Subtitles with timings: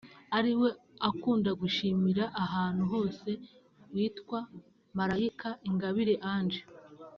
[0.37, 0.69] ariwe
[1.09, 3.29] akunda gushimira ahantu hose
[3.93, 4.39] witwa
[4.97, 6.61] Malaika Ingabire Ange